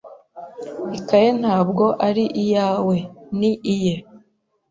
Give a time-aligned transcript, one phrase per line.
[0.97, 2.97] Ikaye ntabwo ari iyawe.
[3.39, 3.95] Ni iye.